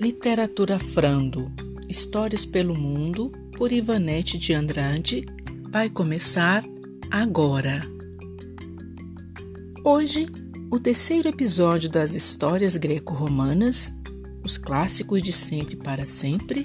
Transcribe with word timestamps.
Literatura 0.00 0.78
Frando 0.78 1.52
Histórias 1.88 2.46
pelo 2.46 2.72
Mundo, 2.72 3.32
por 3.56 3.72
Ivanete 3.72 4.38
de 4.38 4.54
Andrade, 4.54 5.22
vai 5.68 5.90
começar 5.90 6.64
agora. 7.10 7.84
Hoje, 9.84 10.28
o 10.70 10.78
terceiro 10.78 11.28
episódio 11.28 11.90
das 11.90 12.14
histórias 12.14 12.76
greco-romanas, 12.76 13.92
os 14.44 14.56
clássicos 14.56 15.20
de 15.20 15.32
sempre 15.32 15.74
para 15.74 16.06
sempre, 16.06 16.64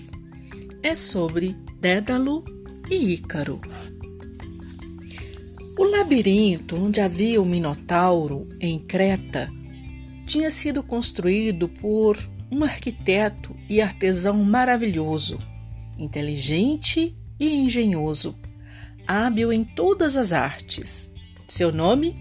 é 0.84 0.96
sobre 0.96 1.58
Dédalo 1.80 2.46
e 2.88 3.14
Ícaro. 3.14 3.60
O 5.80 5.84
labirinto 5.86 6.76
onde 6.76 7.02
havia 7.02 7.42
o 7.42 7.46
Minotauro 7.46 8.48
em 8.60 8.78
Creta 8.78 9.52
tinha 10.28 10.52
sido 10.52 10.84
construído 10.84 11.68
por 11.68 12.16
um 12.54 12.64
arquiteto 12.64 13.56
e 13.68 13.82
artesão 13.82 14.44
maravilhoso, 14.44 15.40
inteligente 15.98 17.16
e 17.40 17.56
engenhoso, 17.56 18.38
hábil 19.08 19.52
em 19.52 19.64
todas 19.64 20.18
as 20.18 20.32
artes. 20.32 21.12
Seu 21.48 21.72
nome? 21.72 22.16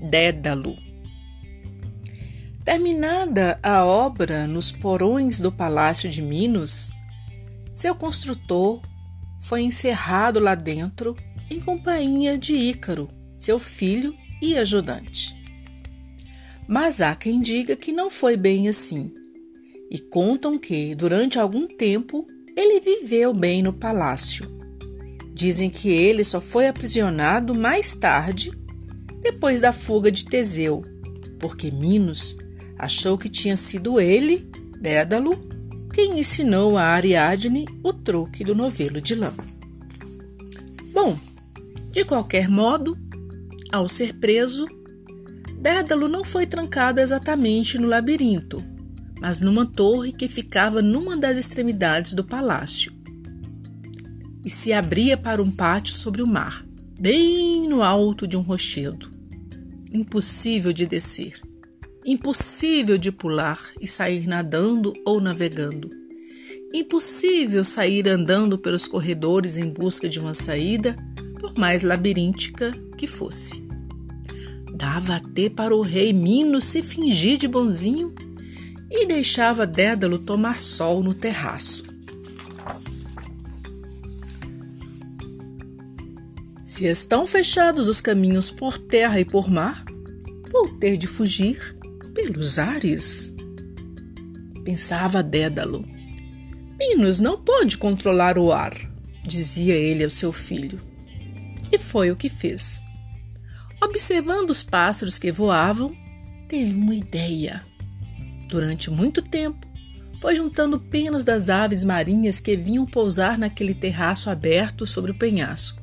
Dédalo. 0.00 0.74
Terminada 2.64 3.58
a 3.62 3.84
obra 3.84 4.46
nos 4.46 4.72
porões 4.72 5.38
do 5.38 5.52
Palácio 5.52 6.08
de 6.08 6.22
Minos, 6.22 6.90
seu 7.74 7.94
construtor 7.94 8.80
foi 9.38 9.62
encerrado 9.62 10.40
lá 10.40 10.54
dentro 10.54 11.14
em 11.50 11.60
companhia 11.60 12.38
de 12.38 12.56
Ícaro, 12.56 13.08
seu 13.36 13.58
filho 13.58 14.14
e 14.40 14.56
ajudante. 14.56 15.36
Mas 16.66 17.00
há 17.00 17.14
quem 17.14 17.40
diga 17.40 17.76
que 17.76 17.92
não 17.92 18.10
foi 18.10 18.36
bem 18.36 18.68
assim 18.68 19.12
e 19.90 19.98
contam 19.98 20.58
que, 20.58 20.94
durante 20.94 21.38
algum 21.38 21.66
tempo, 21.66 22.26
ele 22.56 22.80
viveu 22.80 23.32
bem 23.32 23.62
no 23.62 23.72
palácio. 23.72 24.50
Dizem 25.32 25.70
que 25.70 25.88
ele 25.88 26.24
só 26.24 26.40
foi 26.40 26.66
aprisionado 26.66 27.54
mais 27.54 27.94
tarde, 27.94 28.50
depois 29.20 29.60
da 29.60 29.72
fuga 29.72 30.10
de 30.10 30.24
Teseu, 30.24 30.84
porque 31.38 31.70
Minos 31.70 32.36
achou 32.76 33.16
que 33.16 33.28
tinha 33.28 33.56
sido 33.56 34.00
ele, 34.00 34.48
Dédalo, 34.80 35.36
quem 35.92 36.18
ensinou 36.18 36.76
a 36.76 36.82
Ariadne 36.82 37.66
o 37.82 37.92
truque 37.92 38.44
do 38.44 38.54
novelo 38.54 39.00
de 39.00 39.14
lã. 39.14 39.32
Bom, 40.92 41.18
de 41.92 42.04
qualquer 42.04 42.48
modo, 42.48 42.96
ao 43.72 43.88
ser 43.88 44.14
preso, 44.14 44.66
Dédalo 45.60 46.08
não 46.08 46.24
foi 46.24 46.46
trancado 46.46 47.00
exatamente 47.00 47.78
no 47.78 47.88
labirinto, 47.88 48.62
mas 49.20 49.40
numa 49.40 49.66
torre 49.66 50.12
que 50.12 50.28
ficava 50.28 50.80
numa 50.80 51.16
das 51.16 51.36
extremidades 51.36 52.12
do 52.14 52.24
palácio 52.24 52.92
e 54.44 54.50
se 54.50 54.72
abria 54.72 55.16
para 55.16 55.42
um 55.42 55.50
pátio 55.50 55.92
sobre 55.92 56.22
o 56.22 56.26
mar, 56.26 56.64
bem 56.98 57.68
no 57.68 57.82
alto 57.82 58.26
de 58.26 58.36
um 58.36 58.40
rochedo. 58.40 59.10
Impossível 59.92 60.72
de 60.72 60.86
descer, 60.86 61.40
impossível 62.04 62.96
de 62.96 63.10
pular 63.10 63.58
e 63.80 63.86
sair 63.86 64.26
nadando 64.26 64.92
ou 65.04 65.20
navegando. 65.20 65.90
Impossível 66.72 67.64
sair 67.64 68.08
andando 68.08 68.58
pelos 68.58 68.86
corredores 68.86 69.56
em 69.56 69.68
busca 69.68 70.08
de 70.08 70.18
uma 70.18 70.34
saída, 70.34 70.96
por 71.40 71.56
mais 71.58 71.82
labiríntica 71.82 72.72
que 72.96 73.06
fosse. 73.06 73.66
Dava 74.74 75.16
até 75.16 75.48
para 75.48 75.74
o 75.74 75.82
rei 75.82 76.12
Minos 76.12 76.64
se 76.64 76.82
fingir 76.82 77.36
de 77.36 77.48
bonzinho 77.48 78.14
e 78.90 79.06
deixava 79.06 79.66
Dédalo 79.66 80.18
tomar 80.18 80.58
sol 80.58 81.02
no 81.02 81.14
terraço. 81.14 81.84
Se 86.64 86.86
estão 86.86 87.26
fechados 87.26 87.88
os 87.88 88.00
caminhos 88.00 88.50
por 88.50 88.78
terra 88.78 89.18
e 89.18 89.24
por 89.24 89.48
mar, 89.50 89.84
vou 90.50 90.68
ter 90.78 90.96
de 90.96 91.06
fugir 91.06 91.76
pelos 92.14 92.58
ares. 92.58 93.34
Pensava 94.64 95.22
Dédalo. 95.22 95.84
Minos 96.78 97.20
não 97.20 97.40
pode 97.40 97.76
controlar 97.76 98.38
o 98.38 98.52
ar, 98.52 98.72
dizia 99.26 99.74
ele 99.74 100.04
ao 100.04 100.10
seu 100.10 100.30
filho. 100.30 100.78
E 101.72 101.78
foi 101.78 102.10
o 102.10 102.16
que 102.16 102.28
fez. 102.28 102.80
Observando 103.82 104.50
os 104.50 104.62
pássaros 104.62 105.18
que 105.18 105.32
voavam, 105.32 105.96
teve 106.48 106.74
uma 106.74 106.94
ideia. 106.94 107.67
Durante 108.48 108.90
muito 108.90 109.20
tempo, 109.20 109.66
foi 110.18 110.34
juntando 110.34 110.80
penas 110.80 111.24
das 111.24 111.48
aves 111.50 111.84
marinhas 111.84 112.40
que 112.40 112.56
vinham 112.56 112.86
pousar 112.86 113.38
naquele 113.38 113.74
terraço 113.74 114.30
aberto 114.30 114.86
sobre 114.86 115.12
o 115.12 115.18
penhasco. 115.18 115.82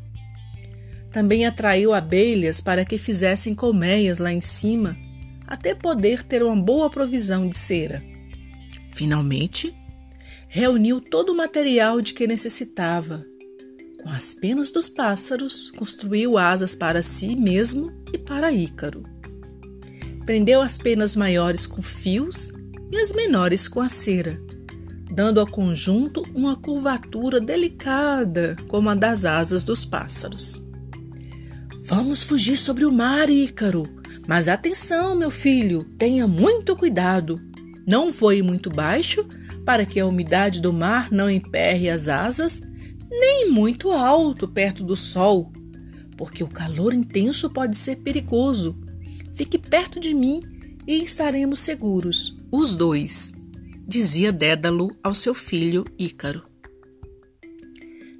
Também 1.11 1.45
atraiu 1.45 1.93
abelhas 1.93 2.59
para 2.59 2.83
que 2.83 2.97
fizessem 2.97 3.55
colmeias 3.55 4.19
lá 4.19 4.33
em 4.33 4.41
cima, 4.41 4.97
até 5.47 5.73
poder 5.73 6.23
ter 6.23 6.43
uma 6.43 6.55
boa 6.55 6.89
provisão 6.89 7.47
de 7.47 7.55
cera. 7.55 8.03
Finalmente, 8.91 9.73
reuniu 10.49 10.99
todo 10.99 11.31
o 11.31 11.37
material 11.37 12.01
de 12.01 12.13
que 12.13 12.27
necessitava. 12.27 13.23
Com 14.03 14.09
as 14.09 14.33
penas 14.33 14.71
dos 14.71 14.89
pássaros, 14.89 15.71
construiu 15.71 16.37
asas 16.37 16.75
para 16.75 17.01
si 17.01 17.35
mesmo 17.35 17.93
e 18.13 18.17
para 18.17 18.51
Ícaro. 18.51 19.14
Prendeu 20.25 20.59
as 20.59 20.75
penas 20.75 21.15
maiores 21.15 21.67
com 21.67 21.83
fios 21.83 22.51
e 22.91 22.97
as 22.97 23.13
menores 23.13 23.67
com 23.67 23.79
a 23.79 23.87
cera, 23.87 24.41
dando 25.11 25.39
ao 25.39 25.45
conjunto 25.45 26.23
uma 26.33 26.55
curvatura 26.55 27.39
delicada 27.39 28.57
como 28.67 28.89
a 28.89 28.95
das 28.95 29.23
asas 29.23 29.61
dos 29.61 29.85
pássaros. 29.85 30.63
Vamos 31.87 32.23
fugir 32.23 32.57
sobre 32.57 32.85
o 32.85 32.91
mar, 32.91 33.29
Ícaro. 33.29 33.87
Mas 34.27 34.49
atenção, 34.49 35.13
meu 35.13 35.29
filho, 35.29 35.83
tenha 35.99 36.27
muito 36.27 36.75
cuidado. 36.75 37.39
Não 37.87 38.09
voe 38.09 38.41
muito 38.41 38.71
baixo 38.71 39.23
para 39.63 39.85
que 39.85 39.99
a 39.99 40.07
umidade 40.07 40.59
do 40.59 40.73
mar 40.73 41.11
não 41.11 41.29
emperre 41.29 41.87
as 41.87 42.07
asas, 42.07 42.63
nem 43.07 43.51
muito 43.51 43.91
alto 43.91 44.47
perto 44.47 44.83
do 44.83 44.95
sol, 44.95 45.53
porque 46.17 46.43
o 46.43 46.47
calor 46.47 46.95
intenso 46.95 47.51
pode 47.51 47.77
ser 47.77 47.97
perigoso 47.97 48.75
Fique 49.35 49.57
perto 49.57 49.99
de 49.99 50.13
mim 50.13 50.41
e 50.87 51.03
estaremos 51.03 51.59
seguros, 51.59 52.37
os 52.49 52.73
dois, 52.73 53.33
dizia 53.85 54.31
Dédalo 54.31 54.95
ao 55.03 55.13
seu 55.13 55.33
filho 55.33 55.83
Ícaro. 55.99 56.43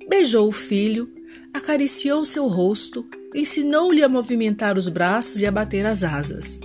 Beijou 0.09 0.49
o 0.49 0.51
filho, 0.51 1.09
acariciou 1.53 2.25
seu 2.25 2.47
rosto, 2.47 3.05
ensinou-lhe 3.33 4.03
a 4.03 4.09
movimentar 4.09 4.77
os 4.77 4.89
braços 4.89 5.39
e 5.39 5.45
a 5.45 5.51
bater 5.51 5.85
as 5.85 6.03
asas. 6.03 6.59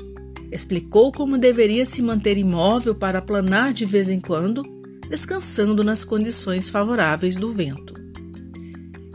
Explicou 0.51 1.13
como 1.13 1.39
deveria 1.39 1.85
se 1.87 2.03
manter 2.03 2.37
imóvel 2.37 2.95
para 2.97 3.23
planar 3.23 3.73
de 3.73 3.85
vez 3.85 4.09
em 4.09 4.19
quando, 4.19 4.65
descansando 5.09 5.85
nas 5.85 6.05
condições 6.05 6.69
favoráveis 6.69 7.37
do 7.37 7.53
vento. 7.53 7.95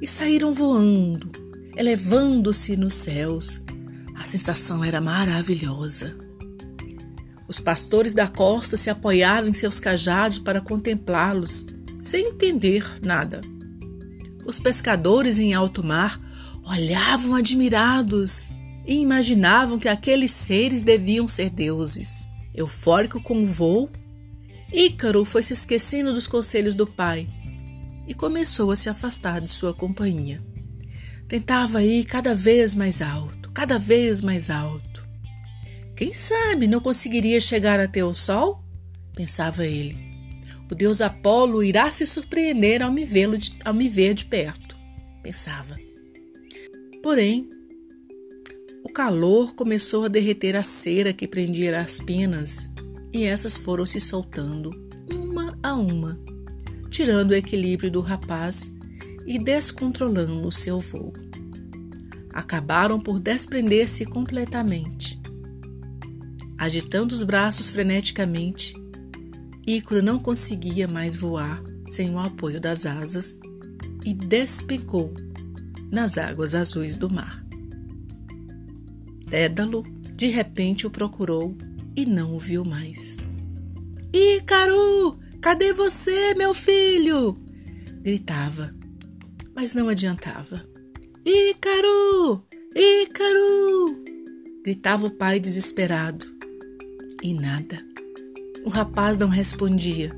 E 0.02 0.08
saíram 0.08 0.54
voando, 0.54 1.30
elevando-se 1.76 2.78
nos 2.78 2.94
céus, 2.94 3.62
a 4.16 4.26
sensação 4.26 4.84
era 4.84 5.02
maravilhosa. 5.02 6.18
Os 7.48 7.60
pastores 7.60 8.14
da 8.14 8.28
costa 8.28 8.76
se 8.76 8.90
apoiavam 8.90 9.50
em 9.50 9.54
seus 9.54 9.80
cajados 9.80 10.40
para 10.40 10.62
contemplá-los, 10.62 11.66
sem 12.00 12.30
entender 12.30 12.84
nada. 13.04 13.42
Os 14.46 14.60
pescadores 14.60 15.38
em 15.38 15.54
alto 15.54 15.84
mar 15.84 16.20
olhavam 16.64 17.36
admirados 17.36 18.50
e 18.88 18.96
imaginavam 18.96 19.78
que 19.78 19.88
aqueles 19.88 20.32
seres 20.32 20.82
deviam 20.82 21.28
ser 21.28 21.50
deuses. 21.50 22.26
Eufórico 22.54 23.22
com 23.22 23.44
o 23.44 23.46
voo, 23.46 23.92
Ícaro 24.74 25.24
foi 25.26 25.44
se 25.44 25.54
esquecendo 25.54 26.14
dos 26.14 26.26
conselhos 26.26 26.76
do 26.76 26.88
pai 26.88 27.30
e 28.08 28.14
começou 28.14 28.72
a 28.72 28.76
se 28.76 28.90
afastar 28.90 29.42
de 29.42 29.50
sua 29.50 29.74
companhia. 29.74 30.44
Tentava 31.28 31.84
ir 31.84 32.06
cada 32.06 32.34
vez 32.34 32.74
mais 32.74 33.02
alto 33.02 33.45
cada 33.56 33.80
vez 33.80 34.20
mais 34.20 34.50
alto. 34.50 35.08
Quem 35.96 36.14
sabe 36.14 36.68
não 36.68 36.82
conseguiria 36.82 37.40
chegar 37.40 37.80
até 37.80 38.04
o 38.04 38.14
sol? 38.14 38.62
pensava 39.16 39.66
ele. 39.66 39.98
O 40.70 40.76
deus 40.76 41.00
Apolo 41.00 41.64
irá 41.64 41.90
se 41.90 42.06
surpreender 42.06 42.84
ao 42.84 42.92
me, 42.92 43.06
vê-lo 43.06 43.38
ao 43.64 43.74
me 43.74 43.88
ver 43.88 44.14
de 44.14 44.26
perto, 44.26 44.76
pensava. 45.24 45.78
Porém, 47.02 47.50
o 48.84 48.90
calor 48.90 49.56
começou 49.56 50.04
a 50.04 50.10
derreter 50.10 50.56
a 50.58 50.64
cera 50.64 51.14
que 51.14 51.28
prendia 51.28 51.80
as 51.80 52.02
penas 52.02 52.70
e 53.14 53.24
essas 53.24 53.56
foram 53.56 53.86
se 53.86 54.02
soltando 54.02 54.70
uma 55.10 55.58
a 55.64 55.76
uma, 55.76 56.20
tirando 56.90 57.32
o 57.32 57.36
equilíbrio 57.36 57.90
do 57.90 58.02
rapaz 58.02 58.76
e 59.26 59.40
descontrolando 59.40 60.46
o 60.46 60.52
seu 60.52 60.82
voo 60.82 61.14
acabaram 62.36 63.00
por 63.00 63.18
desprender-se 63.18 64.06
completamente. 64.06 65.18
Agitando 66.58 67.16
os 67.16 67.24
braços 67.24 67.70
freneticamente, 67.70 68.76
Ícaro 69.66 70.04
não 70.04 70.20
conseguia 70.20 70.86
mais 70.86 71.16
voar 71.16 71.64
sem 71.88 72.12
o 72.12 72.20
apoio 72.20 72.60
das 72.60 72.86
asas 72.86 73.40
e 74.04 74.14
despencou 74.14 75.14
nas 75.90 76.18
águas 76.18 76.54
azuis 76.54 76.98
do 76.98 77.10
mar. 77.10 77.44
Dédalo 79.28 79.84
de 80.16 80.28
repente 80.28 80.86
o 80.86 80.92
procurou 80.92 81.58
e 81.96 82.06
não 82.06 82.36
o 82.36 82.40
viu 82.40 82.66
mais. 82.66 83.18
Ícaro! 84.14 85.18
Cadê 85.42 85.74
você, 85.74 86.34
meu 86.34 86.54
filho? 86.54 87.34
gritava, 88.02 88.76
mas 89.56 89.74
não 89.74 89.88
adiantava. 89.90 90.75
Ícaro! 91.28 92.44
Ícaro! 92.76 94.00
gritava 94.64 95.08
o 95.08 95.12
pai 95.12 95.40
desesperado. 95.40 96.24
E 97.24 97.34
nada. 97.34 97.84
O 98.64 98.70
rapaz 98.70 99.18
não 99.18 99.28
respondia 99.28 100.12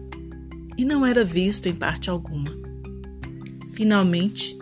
e 0.78 0.84
não 0.84 1.06
era 1.06 1.24
visto 1.24 1.70
em 1.70 1.74
parte 1.74 2.10
alguma. 2.10 2.52
Finalmente, 3.72 4.58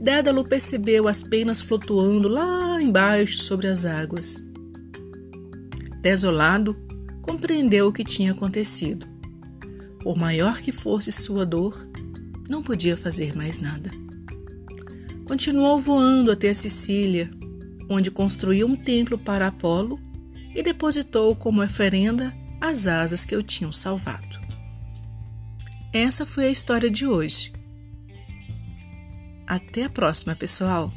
Dédalo 0.00 0.48
percebeu 0.48 1.06
as 1.06 1.22
penas 1.22 1.60
flutuando 1.60 2.26
lá 2.26 2.80
embaixo 2.80 3.42
sobre 3.42 3.66
as 3.66 3.84
águas. 3.84 4.42
Desolado, 6.00 6.74
compreendeu 7.20 7.88
o 7.88 7.92
que 7.92 8.02
tinha 8.02 8.32
acontecido. 8.32 9.06
Por 10.00 10.16
maior 10.16 10.62
que 10.62 10.72
fosse 10.72 11.12
sua 11.12 11.44
dor, 11.44 11.86
não 12.48 12.62
podia 12.62 12.96
fazer 12.96 13.36
mais 13.36 13.60
nada. 13.60 14.05
Continuou 15.26 15.80
voando 15.80 16.30
até 16.30 16.50
a 16.50 16.54
Sicília, 16.54 17.28
onde 17.90 18.12
construiu 18.12 18.66
um 18.68 18.76
templo 18.76 19.18
para 19.18 19.48
Apolo 19.48 20.00
e 20.54 20.62
depositou 20.62 21.34
como 21.34 21.62
oferenda 21.62 22.32
as 22.60 22.86
asas 22.86 23.24
que 23.24 23.34
o 23.34 23.42
tinham 23.42 23.72
salvado. 23.72 24.40
Essa 25.92 26.24
foi 26.24 26.46
a 26.46 26.50
história 26.50 26.88
de 26.88 27.06
hoje. 27.06 27.52
Até 29.46 29.84
a 29.84 29.90
próxima, 29.90 30.36
pessoal! 30.36 30.92